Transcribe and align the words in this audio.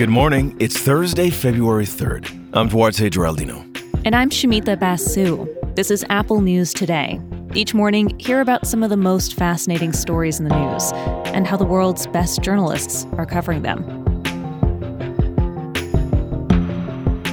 Good 0.00 0.08
morning. 0.08 0.56
It's 0.58 0.78
Thursday, 0.78 1.28
February 1.28 1.84
3rd. 1.84 2.54
I'm 2.54 2.68
Duarte 2.68 3.10
Geraldino. 3.10 3.60
And 4.06 4.16
I'm 4.16 4.30
Shamita 4.30 4.80
Basu. 4.80 5.46
This 5.74 5.90
is 5.90 6.06
Apple 6.08 6.40
News 6.40 6.72
Today. 6.72 7.20
Each 7.54 7.74
morning, 7.74 8.18
hear 8.18 8.40
about 8.40 8.66
some 8.66 8.82
of 8.82 8.88
the 8.88 8.96
most 8.96 9.34
fascinating 9.34 9.92
stories 9.92 10.40
in 10.40 10.48
the 10.48 10.58
news 10.58 10.90
and 11.34 11.46
how 11.46 11.58
the 11.58 11.66
world's 11.66 12.06
best 12.06 12.40
journalists 12.40 13.06
are 13.18 13.26
covering 13.26 13.60
them. 13.60 13.84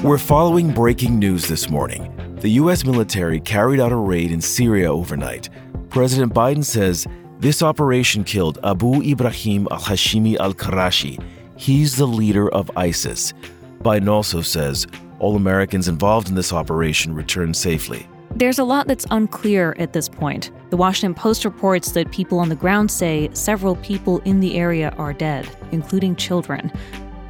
We're 0.02 0.18
following 0.18 0.74
breaking 0.74 1.18
news 1.18 1.48
this 1.48 1.70
morning. 1.70 2.14
The 2.40 2.50
U.S. 2.50 2.84
military 2.84 3.40
carried 3.40 3.80
out 3.80 3.92
a 3.92 3.96
raid 3.96 4.30
in 4.30 4.42
Syria 4.42 4.92
overnight. 4.92 5.48
President 5.88 6.34
Biden 6.34 6.66
says 6.66 7.06
this 7.38 7.62
operation 7.62 8.24
killed 8.24 8.58
Abu 8.62 9.00
Ibrahim 9.00 9.66
al 9.70 9.78
Hashimi 9.78 10.36
al 10.36 10.52
Qurashi. 10.52 11.18
He's 11.58 11.96
the 11.96 12.06
leader 12.06 12.48
of 12.48 12.70
ISIS. 12.76 13.34
Biden 13.82 14.08
also 14.08 14.42
says 14.42 14.86
all 15.18 15.34
Americans 15.34 15.88
involved 15.88 16.28
in 16.28 16.36
this 16.36 16.52
operation 16.52 17.12
returned 17.12 17.56
safely. 17.56 18.08
There's 18.36 18.60
a 18.60 18.64
lot 18.64 18.86
that's 18.86 19.06
unclear 19.10 19.74
at 19.80 19.92
this 19.92 20.08
point. 20.08 20.52
The 20.70 20.76
Washington 20.76 21.14
Post 21.14 21.44
reports 21.44 21.90
that 21.92 22.12
people 22.12 22.38
on 22.38 22.48
the 22.48 22.54
ground 22.54 22.92
say 22.92 23.28
several 23.32 23.74
people 23.76 24.20
in 24.20 24.38
the 24.38 24.56
area 24.56 24.90
are 24.98 25.12
dead, 25.12 25.48
including 25.72 26.14
children. 26.14 26.70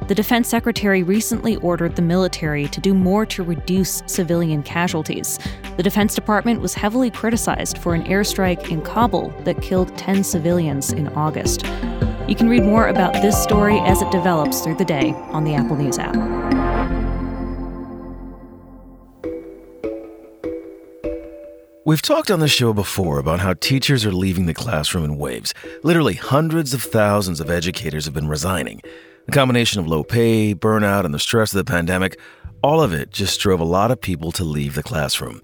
The 0.07 0.13
defense 0.13 0.47
secretary 0.47 1.01
recently 1.01 1.55
ordered 1.57 1.95
the 1.95 2.03
military 2.03 2.67
to 2.67 2.79
do 2.79 2.93
more 2.93 3.25
to 3.25 3.41
reduce 3.41 4.03
civilian 4.05 4.61
casualties. 4.61 5.39
The 5.75 5.83
Defense 5.83 6.13
Department 6.13 6.61
was 6.61 6.75
heavily 6.75 7.09
criticized 7.09 7.79
for 7.79 7.95
an 7.95 8.03
airstrike 8.03 8.69
in 8.69 8.81
Kabul 8.83 9.29
that 9.43 9.61
killed 9.63 9.97
10 9.97 10.23
civilians 10.23 10.93
in 10.93 11.07
August. 11.09 11.65
You 12.29 12.35
can 12.35 12.47
read 12.47 12.63
more 12.63 12.89
about 12.89 13.13
this 13.13 13.41
story 13.41 13.79
as 13.79 14.03
it 14.03 14.11
develops 14.11 14.61
through 14.61 14.75
the 14.75 14.85
day 14.85 15.13
on 15.31 15.45
the 15.45 15.55
Apple 15.55 15.75
News 15.75 15.97
app. 15.97 16.15
We've 21.85 22.03
talked 22.03 22.29
on 22.29 22.39
the 22.39 22.47
show 22.47 22.71
before 22.71 23.17
about 23.17 23.39
how 23.39 23.53
teachers 23.53 24.05
are 24.05 24.11
leaving 24.11 24.45
the 24.45 24.53
classroom 24.53 25.05
in 25.05 25.17
waves. 25.17 25.55
Literally, 25.81 26.13
hundreds 26.13 26.75
of 26.75 26.83
thousands 26.83 27.39
of 27.39 27.49
educators 27.49 28.05
have 28.05 28.13
been 28.13 28.27
resigning. 28.27 28.83
A 29.27 29.31
combination 29.31 29.79
of 29.79 29.87
low 29.87 30.03
pay, 30.03 30.53
burnout, 30.53 31.05
and 31.05 31.15
the 31.15 31.17
stress 31.17 31.51
of 31.51 31.57
the 31.57 31.71
pandemic, 31.71 32.19
all 32.61 32.79
of 32.79 32.93
it 32.93 33.09
just 33.09 33.39
drove 33.39 33.59
a 33.59 33.63
lot 33.63 33.89
of 33.89 33.99
people 33.99 34.31
to 34.33 34.43
leave 34.43 34.75
the 34.75 34.83
classroom. 34.83 35.41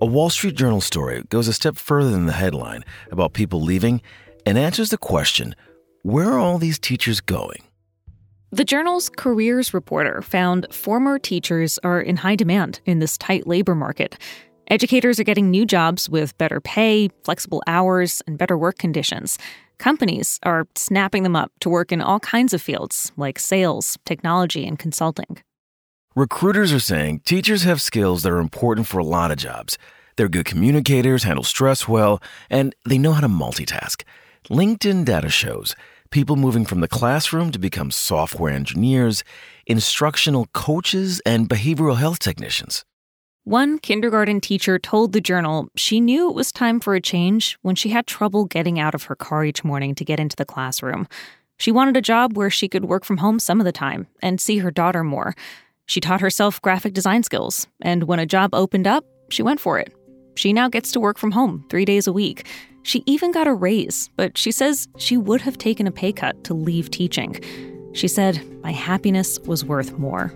A 0.00 0.06
Wall 0.06 0.30
Street 0.30 0.54
Journal 0.54 0.80
story 0.80 1.24
goes 1.28 1.46
a 1.46 1.52
step 1.52 1.76
further 1.76 2.10
than 2.10 2.24
the 2.24 2.32
headline 2.32 2.86
about 3.10 3.34
people 3.34 3.60
leaving 3.60 4.00
and 4.46 4.56
answers 4.56 4.88
the 4.88 4.96
question 4.96 5.54
where 6.02 6.32
are 6.32 6.38
all 6.38 6.58
these 6.58 6.78
teachers 6.78 7.20
going? 7.20 7.62
The 8.50 8.64
journal's 8.64 9.08
careers 9.08 9.72
reporter 9.72 10.20
found 10.20 10.66
former 10.70 11.18
teachers 11.18 11.78
are 11.84 12.00
in 12.00 12.18
high 12.18 12.36
demand 12.36 12.80
in 12.84 12.98
this 12.98 13.16
tight 13.16 13.46
labor 13.46 13.74
market. 13.74 14.18
Educators 14.66 15.18
are 15.18 15.24
getting 15.24 15.50
new 15.50 15.64
jobs 15.64 16.08
with 16.10 16.36
better 16.38 16.60
pay, 16.60 17.08
flexible 17.24 17.62
hours, 17.66 18.22
and 18.26 18.36
better 18.36 18.58
work 18.58 18.78
conditions. 18.78 19.38
Companies 19.78 20.38
are 20.42 20.66
snapping 20.74 21.22
them 21.22 21.34
up 21.34 21.50
to 21.60 21.70
work 21.70 21.92
in 21.92 22.00
all 22.00 22.20
kinds 22.20 22.52
of 22.52 22.60
fields 22.60 23.10
like 23.16 23.38
sales, 23.38 23.96
technology, 24.04 24.66
and 24.66 24.78
consulting. 24.78 25.38
Recruiters 26.14 26.72
are 26.72 26.80
saying 26.80 27.20
teachers 27.20 27.62
have 27.62 27.80
skills 27.80 28.22
that 28.22 28.32
are 28.32 28.38
important 28.38 28.86
for 28.86 28.98
a 28.98 29.04
lot 29.04 29.30
of 29.30 29.38
jobs. 29.38 29.78
They're 30.16 30.28
good 30.28 30.44
communicators, 30.44 31.24
handle 31.24 31.44
stress 31.44 31.88
well, 31.88 32.22
and 32.50 32.74
they 32.84 32.98
know 32.98 33.12
how 33.12 33.22
to 33.22 33.28
multitask. 33.28 34.02
LinkedIn 34.50 35.04
data 35.04 35.30
shows 35.30 35.74
people 36.12 36.36
moving 36.36 36.64
from 36.64 36.80
the 36.80 36.88
classroom 36.88 37.50
to 37.50 37.58
become 37.58 37.90
software 37.90 38.52
engineers, 38.52 39.24
instructional 39.66 40.46
coaches, 40.52 41.20
and 41.26 41.48
behavioral 41.48 41.96
health 41.96 42.20
technicians. 42.20 42.84
One 43.44 43.80
kindergarten 43.80 44.40
teacher 44.40 44.78
told 44.78 45.12
the 45.12 45.20
journal 45.20 45.68
she 45.74 46.00
knew 46.00 46.28
it 46.28 46.36
was 46.36 46.52
time 46.52 46.78
for 46.78 46.94
a 46.94 47.00
change 47.00 47.58
when 47.62 47.74
she 47.74 47.88
had 47.88 48.06
trouble 48.06 48.44
getting 48.44 48.78
out 48.78 48.94
of 48.94 49.04
her 49.04 49.16
car 49.16 49.44
each 49.44 49.64
morning 49.64 49.96
to 49.96 50.04
get 50.04 50.20
into 50.20 50.36
the 50.36 50.44
classroom. 50.44 51.08
She 51.58 51.72
wanted 51.72 51.96
a 51.96 52.02
job 52.02 52.36
where 52.36 52.50
she 52.50 52.68
could 52.68 52.84
work 52.84 53.04
from 53.04 53.16
home 53.16 53.40
some 53.40 53.58
of 53.58 53.64
the 53.64 53.72
time 53.72 54.06
and 54.22 54.40
see 54.40 54.58
her 54.58 54.70
daughter 54.70 55.02
more. 55.02 55.34
She 55.86 56.00
taught 56.00 56.20
herself 56.20 56.62
graphic 56.62 56.94
design 56.94 57.24
skills, 57.24 57.66
and 57.80 58.04
when 58.04 58.20
a 58.20 58.26
job 58.26 58.54
opened 58.54 58.86
up, 58.86 59.04
she 59.30 59.42
went 59.42 59.58
for 59.58 59.78
it. 59.78 59.92
She 60.36 60.52
now 60.52 60.68
gets 60.68 60.92
to 60.92 61.00
work 61.00 61.18
from 61.18 61.32
home 61.32 61.64
three 61.68 61.84
days 61.84 62.06
a 62.06 62.12
week. 62.12 62.46
She 62.82 63.02
even 63.06 63.30
got 63.30 63.46
a 63.46 63.54
raise, 63.54 64.10
but 64.16 64.36
she 64.36 64.50
says 64.50 64.88
she 64.98 65.16
would 65.16 65.40
have 65.42 65.56
taken 65.56 65.86
a 65.86 65.92
pay 65.92 66.12
cut 66.12 66.42
to 66.44 66.54
leave 66.54 66.90
teaching. 66.90 67.40
She 67.92 68.08
said, 68.08 68.44
My 68.62 68.72
happiness 68.72 69.38
was 69.40 69.64
worth 69.64 69.98
more. 69.98 70.32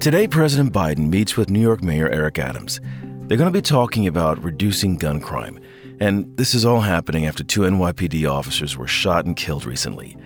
Today, 0.00 0.28
President 0.28 0.70
Biden 0.72 1.08
meets 1.08 1.36
with 1.36 1.48
New 1.48 1.62
York 1.62 1.82
Mayor 1.82 2.10
Eric 2.10 2.38
Adams. 2.38 2.80
They're 3.22 3.38
going 3.38 3.50
to 3.50 3.58
be 3.58 3.62
talking 3.62 4.06
about 4.06 4.42
reducing 4.42 4.96
gun 4.96 5.18
crime. 5.18 5.58
And 5.98 6.36
this 6.36 6.54
is 6.54 6.66
all 6.66 6.80
happening 6.82 7.26
after 7.26 7.42
two 7.42 7.62
NYPD 7.62 8.30
officers 8.30 8.76
were 8.76 8.86
shot 8.86 9.24
and 9.24 9.34
killed 9.34 9.64
recently. 9.64 10.18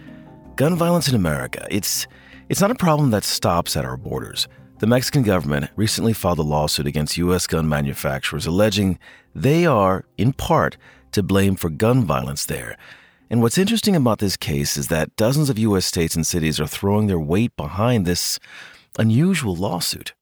Gun 0.58 0.74
violence 0.74 1.06
in 1.06 1.14
America, 1.14 1.64
it's, 1.70 2.08
it's 2.48 2.60
not 2.60 2.72
a 2.72 2.74
problem 2.74 3.12
that 3.12 3.22
stops 3.22 3.76
at 3.76 3.84
our 3.84 3.96
borders. 3.96 4.48
The 4.80 4.88
Mexican 4.88 5.22
government 5.22 5.70
recently 5.76 6.12
filed 6.12 6.40
a 6.40 6.42
lawsuit 6.42 6.84
against 6.84 7.16
U.S. 7.16 7.46
gun 7.46 7.68
manufacturers 7.68 8.44
alleging 8.44 8.98
they 9.36 9.66
are, 9.66 10.04
in 10.16 10.32
part, 10.32 10.76
to 11.12 11.22
blame 11.22 11.54
for 11.54 11.70
gun 11.70 12.04
violence 12.04 12.44
there. 12.44 12.76
And 13.30 13.40
what's 13.40 13.56
interesting 13.56 13.94
about 13.94 14.18
this 14.18 14.36
case 14.36 14.76
is 14.76 14.88
that 14.88 15.14
dozens 15.14 15.48
of 15.48 15.60
U.S. 15.60 15.86
states 15.86 16.16
and 16.16 16.26
cities 16.26 16.58
are 16.58 16.66
throwing 16.66 17.06
their 17.06 17.20
weight 17.20 17.56
behind 17.56 18.04
this 18.04 18.40
unusual 18.98 19.54
lawsuit. 19.54 20.12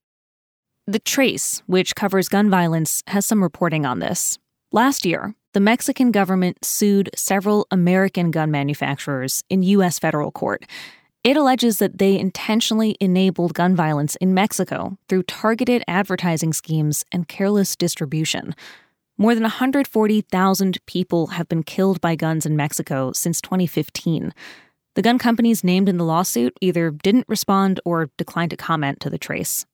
The 0.86 0.98
Trace, 0.98 1.62
which 1.64 1.94
covers 1.94 2.28
gun 2.28 2.50
violence, 2.50 3.02
has 3.06 3.24
some 3.24 3.42
reporting 3.42 3.86
on 3.86 4.00
this. 4.00 4.36
Last 4.70 5.06
year, 5.06 5.34
the 5.56 5.60
Mexican 5.60 6.10
government 6.10 6.62
sued 6.62 7.08
several 7.16 7.66
American 7.70 8.30
gun 8.30 8.50
manufacturers 8.50 9.42
in 9.48 9.62
U.S. 9.62 9.98
federal 9.98 10.30
court. 10.30 10.66
It 11.24 11.34
alleges 11.34 11.78
that 11.78 11.96
they 11.96 12.18
intentionally 12.18 12.94
enabled 13.00 13.54
gun 13.54 13.74
violence 13.74 14.16
in 14.16 14.34
Mexico 14.34 14.98
through 15.08 15.22
targeted 15.22 15.82
advertising 15.88 16.52
schemes 16.52 17.06
and 17.10 17.26
careless 17.26 17.74
distribution. 17.74 18.54
More 19.16 19.34
than 19.34 19.44
140,000 19.44 20.78
people 20.84 21.28
have 21.28 21.48
been 21.48 21.62
killed 21.62 22.02
by 22.02 22.16
guns 22.16 22.44
in 22.44 22.54
Mexico 22.54 23.12
since 23.12 23.40
2015. 23.40 24.34
The 24.94 25.00
gun 25.00 25.18
companies 25.18 25.64
named 25.64 25.88
in 25.88 25.96
the 25.96 26.04
lawsuit 26.04 26.54
either 26.60 26.90
didn't 26.90 27.30
respond 27.30 27.80
or 27.86 28.10
declined 28.18 28.50
to 28.50 28.58
comment 28.58 29.00
to 29.00 29.08
the 29.08 29.16
trace. 29.16 29.64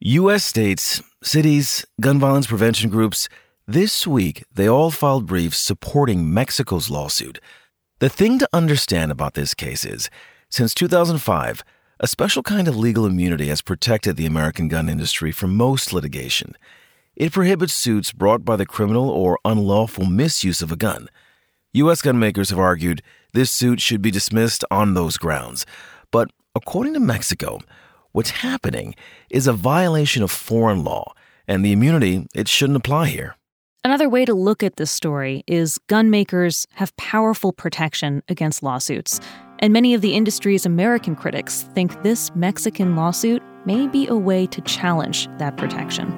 U.S. 0.00 0.44
states, 0.44 1.00
cities, 1.22 1.86
gun 2.00 2.18
violence 2.18 2.48
prevention 2.48 2.90
groups, 2.90 3.28
this 3.70 4.06
week 4.06 4.44
they 4.50 4.66
all 4.66 4.90
filed 4.90 5.26
briefs 5.26 5.58
supporting 5.58 6.32
Mexico's 6.32 6.88
lawsuit. 6.88 7.38
The 7.98 8.08
thing 8.08 8.38
to 8.38 8.48
understand 8.50 9.12
about 9.12 9.34
this 9.34 9.52
case 9.52 9.84
is 9.84 10.08
since 10.48 10.72
2005, 10.72 11.62
a 12.00 12.06
special 12.06 12.42
kind 12.42 12.66
of 12.66 12.78
legal 12.78 13.04
immunity 13.04 13.48
has 13.48 13.60
protected 13.60 14.16
the 14.16 14.24
American 14.24 14.68
gun 14.68 14.88
industry 14.88 15.32
from 15.32 15.54
most 15.54 15.92
litigation. 15.92 16.56
It 17.14 17.32
prohibits 17.32 17.74
suits 17.74 18.10
brought 18.10 18.42
by 18.42 18.56
the 18.56 18.64
criminal 18.64 19.10
or 19.10 19.38
unlawful 19.44 20.06
misuse 20.06 20.62
of 20.62 20.72
a 20.72 20.76
gun. 20.76 21.08
U.S. 21.74 22.00
gun 22.00 22.18
makers 22.18 22.48
have 22.48 22.58
argued 22.58 23.02
this 23.34 23.50
suit 23.50 23.82
should 23.82 24.00
be 24.00 24.10
dismissed 24.10 24.64
on 24.70 24.94
those 24.94 25.18
grounds. 25.18 25.66
But 26.10 26.30
according 26.54 26.94
to 26.94 27.00
Mexico, 27.00 27.58
what's 28.12 28.30
happening 28.30 28.94
is 29.28 29.46
a 29.46 29.52
violation 29.52 30.22
of 30.22 30.30
foreign 30.30 30.84
law, 30.84 31.12
and 31.46 31.62
the 31.62 31.72
immunity, 31.72 32.26
it 32.34 32.48
shouldn't 32.48 32.78
apply 32.78 33.08
here. 33.08 33.34
Another 33.84 34.08
way 34.08 34.24
to 34.24 34.34
look 34.34 34.62
at 34.62 34.76
this 34.76 34.90
story 34.90 35.44
is 35.46 35.78
gun 35.86 36.10
makers 36.10 36.66
have 36.72 36.94
powerful 36.96 37.52
protection 37.52 38.22
against 38.28 38.62
lawsuits. 38.62 39.20
And 39.60 39.72
many 39.72 39.94
of 39.94 40.00
the 40.00 40.14
industry's 40.14 40.66
American 40.66 41.14
critics 41.14 41.62
think 41.74 42.02
this 42.02 42.34
Mexican 42.34 42.96
lawsuit 42.96 43.42
may 43.66 43.86
be 43.86 44.06
a 44.08 44.16
way 44.16 44.46
to 44.48 44.60
challenge 44.62 45.28
that 45.38 45.56
protection. 45.56 46.08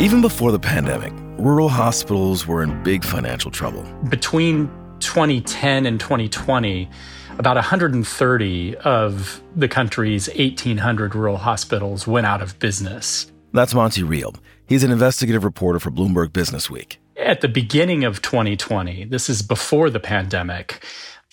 Even 0.00 0.22
before 0.22 0.50
the 0.50 0.60
pandemic, 0.60 1.12
rural 1.38 1.68
hospitals 1.68 2.46
were 2.46 2.62
in 2.62 2.82
big 2.82 3.04
financial 3.04 3.50
trouble. 3.50 3.82
Between 4.08 4.70
2010 5.00 5.86
and 5.86 5.98
2020, 6.00 6.88
about 7.38 7.56
130 7.56 8.76
of 8.76 9.42
the 9.54 9.68
country's 9.68 10.28
1,800 10.28 11.14
rural 11.14 11.36
hospitals 11.36 12.06
went 12.06 12.26
out 12.26 12.42
of 12.42 12.58
business. 12.58 13.30
That's 13.52 13.74
Monte 13.74 14.02
Reel. 14.02 14.34
He's 14.66 14.84
an 14.84 14.90
investigative 14.90 15.44
reporter 15.44 15.78
for 15.78 15.90
Bloomberg 15.90 16.28
Businessweek. 16.28 16.96
At 17.16 17.40
the 17.40 17.48
beginning 17.48 18.04
of 18.04 18.22
2020, 18.22 19.04
this 19.04 19.28
is 19.28 19.42
before 19.42 19.90
the 19.90 20.00
pandemic, 20.00 20.84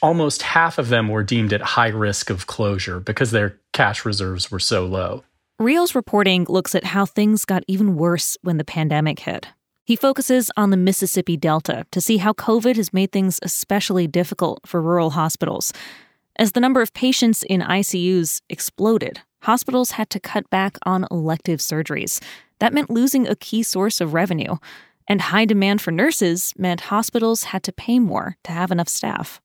almost 0.02 0.42
half 0.42 0.78
of 0.78 0.90
them 0.90 1.10
were 1.10 1.24
deemed 1.24 1.54
at 1.54 1.62
high 1.62 1.90
risk 1.90 2.30
of 2.30 2.48
closure 2.48 3.00
because 3.00 3.32
their 3.32 3.60
cash 3.74 4.06
reserves 4.06 4.50
were 4.50 4.60
so 4.60 4.86
low. 4.86 5.24
Reel's 5.60 5.96
reporting 5.96 6.46
looks 6.50 6.76
at 6.76 6.84
how 6.84 7.06
things 7.06 7.46
got 7.46 7.64
even 7.68 7.96
worse 7.96 8.38
when 8.42 8.58
the 8.58 8.66
pandemic 8.66 9.20
hit. 9.20 9.48
He 9.86 9.96
focuses 9.96 10.50
on 10.58 10.72
the 10.72 10.78
Mississippi 10.78 11.38
Delta 11.38 11.86
to 11.92 12.02
see 12.02 12.18
how 12.18 12.34
COVID 12.34 12.76
has 12.76 12.92
made 12.92 13.12
things 13.12 13.40
especially 13.44 14.08
difficult 14.08 14.62
for 14.66 14.82
rural 14.82 15.12
hospitals. 15.12 15.72
As 16.38 16.54
the 16.54 16.60
number 16.60 16.82
of 16.82 16.92
patients 16.96 17.44
in 17.44 17.62
ICUs 17.62 18.42
exploded, 18.50 19.22
hospitals 19.44 19.92
had 19.92 20.10
to 20.10 20.20
cut 20.20 20.50
back 20.50 20.80
on 20.88 21.06
elective 21.12 21.60
surgeries. 21.60 22.20
That 22.58 22.74
meant 22.74 22.90
losing 22.90 23.28
a 23.28 23.36
key 23.36 23.62
source 23.62 24.02
of 24.02 24.16
revenue. 24.16 24.56
And 25.08 25.22
high 25.22 25.46
demand 25.46 25.84
for 25.84 25.92
nurses 25.92 26.52
meant 26.58 26.90
hospitals 26.90 27.44
had 27.44 27.62
to 27.62 27.72
pay 27.72 28.00
more 28.00 28.38
to 28.44 28.52
have 28.52 28.72
enough 28.72 28.90
staff. 28.90 29.40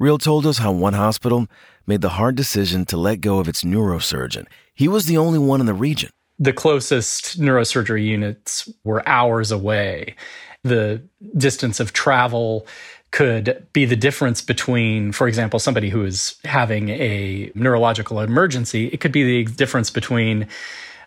Reel 0.00 0.18
told 0.18 0.44
us 0.44 0.58
how 0.58 0.72
one 0.72 0.94
hospital 0.94 1.46
made 1.86 2.00
the 2.00 2.18
hard 2.18 2.34
decision 2.34 2.84
to 2.86 2.96
let 2.96 3.20
go 3.20 3.38
of 3.38 3.46
its 3.46 3.62
neurosurgeon. 3.62 4.48
He 4.74 4.88
was 4.88 5.06
the 5.06 5.18
only 5.18 5.38
one 5.38 5.60
in 5.60 5.66
the 5.66 5.72
region. 5.72 6.10
The 6.38 6.52
closest 6.52 7.40
neurosurgery 7.40 8.04
units 8.04 8.68
were 8.84 9.06
hours 9.08 9.50
away. 9.50 10.14
The 10.62 11.02
distance 11.36 11.80
of 11.80 11.92
travel 11.92 12.66
could 13.10 13.64
be 13.72 13.84
the 13.84 13.94
difference 13.94 14.42
between, 14.42 15.12
for 15.12 15.28
example, 15.28 15.60
somebody 15.60 15.88
who 15.88 16.04
is 16.04 16.36
having 16.44 16.88
a 16.88 17.52
neurological 17.54 18.20
emergency. 18.20 18.88
It 18.88 18.98
could 18.98 19.12
be 19.12 19.44
the 19.44 19.52
difference 19.52 19.90
between 19.90 20.48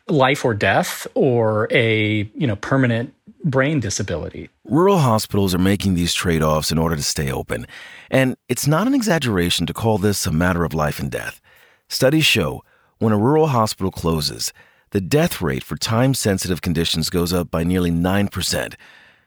life 0.08 0.46
or 0.46 0.54
death 0.54 1.06
or 1.16 1.68
a 1.70 2.30
you 2.34 2.48
know 2.48 2.56
permanent 2.56 3.14
brain 3.44 3.80
disability. 3.80 4.50
Rural 4.64 5.00
hospitals 5.00 5.54
are 5.54 5.60
making 5.60 5.96
these 5.96 6.14
trade 6.14 6.42
offs 6.42 6.72
in 6.72 6.78
order 6.78 6.96
to 6.96 7.04
stay 7.04 7.32
open. 7.32 7.68
And 8.10 8.38
it's 8.50 8.68
not 8.68 8.88
an 8.88 8.94
exaggeration 8.94 9.66
to 9.66 9.74
call 9.74 9.98
this 9.98 10.26
a 10.26 10.32
matter 10.32 10.64
of 10.64 10.74
life 10.74 11.00
and 11.00 11.12
death. 11.12 11.42
Studies 11.88 12.26
show 12.26 12.64
when 13.00 13.14
a 13.14 13.18
rural 13.18 13.48
hospital 13.48 13.92
closes, 13.92 14.52
the 14.92 15.02
death 15.02 15.42
rate 15.42 15.64
for 15.64 15.76
time 15.78 16.14
sensitive 16.14 16.62
conditions 16.62 17.10
goes 17.10 17.34
up 17.34 17.52
by 17.52 17.64
nearly 17.64 17.92
9%. 17.92 18.76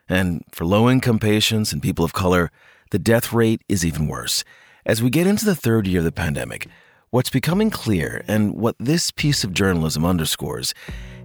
And 0.09 0.45
for 0.51 0.65
low 0.65 0.91
income 0.91 1.19
patients 1.19 1.73
and 1.73 1.83
people 1.83 2.05
of 2.05 2.13
color, 2.13 2.51
the 2.91 2.99
death 2.99 3.33
rate 3.33 3.63
is 3.69 3.85
even 3.85 4.09
worse. 4.09 4.45
As 4.85 5.03
we 5.03 5.11
get 5.11 5.27
into 5.27 5.45
the 5.45 5.55
third 5.55 5.87
year 5.87 5.99
of 5.99 6.05
the 6.05 6.13
pandemic, 6.13 6.67
what's 7.11 7.31
becoming 7.31 7.71
clear, 7.71 8.25
and 8.27 8.55
what 8.55 8.75
this 8.79 9.11
piece 9.11 9.45
of 9.45 9.53
journalism 9.53 10.05
underscores, 10.05 10.75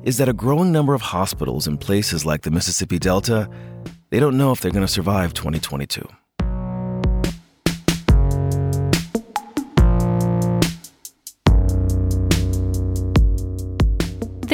is 0.04 0.18
that 0.18 0.30
a 0.30 0.34
growing 0.34 0.72
number 0.72 0.94
of 0.94 1.02
hospitals 1.02 1.68
in 1.68 1.78
places 1.78 2.26
like 2.26 2.42
the 2.42 2.52
Mississippi 2.52 3.00
Delta, 3.00 3.50
they 4.10 4.20
don't 4.20 4.38
know 4.38 4.52
if 4.52 4.62
they're 4.62 4.72
going 4.72 4.86
to 4.86 4.92
survive 4.92 5.34
2022. 5.34 6.08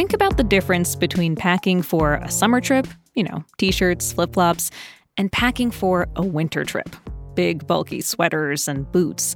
Think 0.02 0.14
about 0.14 0.38
the 0.38 0.44
difference 0.44 0.96
between 0.96 1.36
packing 1.36 1.84
for 1.84 2.16
a 2.16 2.32
summer 2.32 2.60
trip, 2.60 2.88
you 3.14 3.24
know, 3.24 3.46
t 3.60 3.72
shirts, 3.72 4.12
flip 4.12 4.34
flops, 4.34 4.72
and 5.16 5.32
packing 5.32 5.70
for 5.70 6.08
a 6.16 6.24
winter 6.24 6.64
trip, 6.64 6.96
big, 7.36 7.68
bulky 7.68 8.02
sweaters 8.02 8.68
and 8.68 8.92
boots. 8.92 9.36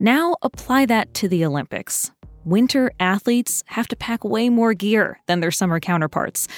Now 0.00 0.34
apply 0.42 0.86
that 0.86 1.14
to 1.14 1.28
the 1.28 1.44
Olympics. 1.44 2.10
Winter 2.44 2.90
athletes 2.98 3.62
have 3.66 3.86
to 3.86 3.94
pack 3.94 4.24
way 4.24 4.48
more 4.48 4.74
gear 4.74 5.20
than 5.26 5.38
their 5.38 5.52
summer 5.52 5.78
counterparts. 5.78 6.48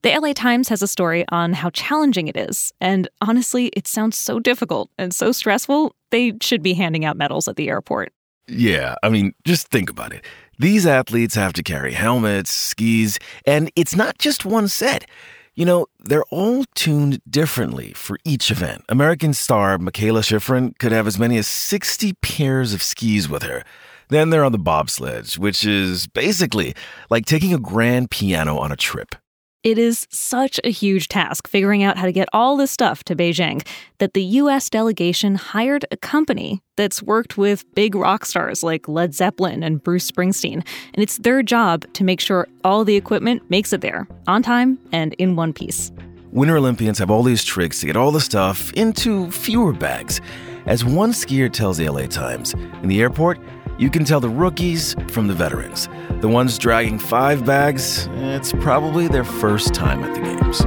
The 0.00 0.18
LA 0.18 0.32
Times 0.32 0.70
has 0.70 0.80
a 0.80 0.88
story 0.88 1.26
on 1.28 1.52
how 1.52 1.68
challenging 1.68 2.28
it 2.28 2.36
is, 2.38 2.72
and 2.80 3.08
honestly, 3.20 3.66
it 3.76 3.86
sounds 3.86 4.16
so 4.16 4.40
difficult 4.40 4.88
and 4.96 5.14
so 5.14 5.32
stressful, 5.32 5.94
they 6.08 6.32
should 6.40 6.62
be 6.62 6.72
handing 6.72 7.04
out 7.04 7.18
medals 7.18 7.46
at 7.46 7.56
the 7.56 7.68
airport. 7.68 8.10
Yeah, 8.48 8.94
I 9.02 9.10
mean, 9.10 9.34
just 9.44 9.68
think 9.68 9.90
about 9.90 10.14
it. 10.14 10.24
These 10.58 10.86
athletes 10.86 11.34
have 11.34 11.52
to 11.54 11.62
carry 11.62 11.92
helmets, 11.92 12.50
skis, 12.50 13.18
and 13.46 13.70
it's 13.74 13.96
not 13.96 14.18
just 14.18 14.44
one 14.44 14.68
set. 14.68 15.08
You 15.54 15.64
know, 15.66 15.86
they're 16.00 16.24
all 16.30 16.64
tuned 16.74 17.20
differently 17.28 17.92
for 17.94 18.18
each 18.24 18.50
event. 18.50 18.84
American 18.88 19.34
star 19.34 19.76
Mikaela 19.78 20.22
Shiffrin 20.22 20.78
could 20.78 20.92
have 20.92 21.06
as 21.06 21.18
many 21.18 21.36
as 21.36 21.46
60 21.46 22.14
pairs 22.22 22.72
of 22.72 22.82
skis 22.82 23.28
with 23.28 23.42
her. 23.42 23.62
Then 24.08 24.30
there 24.30 24.44
are 24.44 24.50
the 24.50 24.58
bobsleds, 24.58 25.38
which 25.38 25.64
is 25.64 26.06
basically 26.06 26.74
like 27.10 27.26
taking 27.26 27.52
a 27.52 27.58
grand 27.58 28.10
piano 28.10 28.58
on 28.58 28.72
a 28.72 28.76
trip. 28.76 29.14
It 29.62 29.78
is 29.78 30.08
such 30.10 30.58
a 30.64 30.70
huge 30.70 31.06
task 31.06 31.46
figuring 31.46 31.84
out 31.84 31.96
how 31.96 32.06
to 32.06 32.12
get 32.12 32.28
all 32.32 32.56
this 32.56 32.72
stuff 32.72 33.04
to 33.04 33.14
Beijing 33.14 33.64
that 33.98 34.12
the 34.12 34.22
US 34.40 34.68
delegation 34.68 35.36
hired 35.36 35.84
a 35.92 35.96
company 35.96 36.60
that's 36.76 37.00
worked 37.00 37.38
with 37.38 37.64
big 37.76 37.94
rock 37.94 38.24
stars 38.24 38.64
like 38.64 38.88
Led 38.88 39.14
Zeppelin 39.14 39.62
and 39.62 39.80
Bruce 39.80 40.10
Springsteen. 40.10 40.66
And 40.94 40.96
it's 40.96 41.18
their 41.18 41.44
job 41.44 41.84
to 41.92 42.02
make 42.02 42.20
sure 42.20 42.48
all 42.64 42.84
the 42.84 42.96
equipment 42.96 43.48
makes 43.50 43.72
it 43.72 43.82
there 43.82 44.08
on 44.26 44.42
time 44.42 44.80
and 44.90 45.14
in 45.14 45.36
one 45.36 45.52
piece. 45.52 45.92
Winter 46.32 46.56
Olympians 46.56 46.98
have 46.98 47.10
all 47.10 47.22
these 47.22 47.44
tricks 47.44 47.78
to 47.80 47.86
get 47.86 47.96
all 47.96 48.10
the 48.10 48.20
stuff 48.20 48.72
into 48.72 49.30
fewer 49.30 49.72
bags. 49.72 50.20
As 50.66 50.84
one 50.84 51.12
skier 51.12 51.52
tells 51.52 51.76
the 51.76 51.88
LA 51.88 52.06
Times, 52.06 52.54
in 52.54 52.88
the 52.88 53.00
airport, 53.00 53.38
you 53.78 53.90
can 53.90 54.04
tell 54.04 54.20
the 54.20 54.28
rookies 54.28 54.94
from 55.08 55.26
the 55.28 55.34
veterans. 55.34 55.88
The 56.20 56.28
ones 56.28 56.58
dragging 56.58 56.98
five 56.98 57.44
bags, 57.44 58.08
it's 58.12 58.52
probably 58.52 59.08
their 59.08 59.24
first 59.24 59.74
time 59.74 60.04
at 60.04 60.14
the 60.14 60.20
Games. 60.20 60.60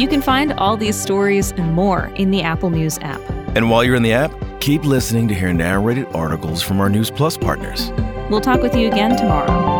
You 0.00 0.08
can 0.08 0.22
find 0.22 0.52
all 0.54 0.76
these 0.76 0.96
stories 0.96 1.52
and 1.52 1.72
more 1.74 2.06
in 2.16 2.30
the 2.30 2.42
Apple 2.42 2.70
News 2.70 2.98
app. 3.00 3.20
And 3.56 3.68
while 3.68 3.84
you're 3.84 3.96
in 3.96 4.02
the 4.02 4.12
app, 4.12 4.32
keep 4.60 4.84
listening 4.84 5.28
to 5.28 5.34
hear 5.34 5.52
narrated 5.52 6.06
articles 6.14 6.62
from 6.62 6.80
our 6.80 6.88
News 6.88 7.10
Plus 7.10 7.36
partners. 7.36 7.90
We'll 8.30 8.40
talk 8.40 8.62
with 8.62 8.74
you 8.74 8.88
again 8.88 9.16
tomorrow. 9.16 9.79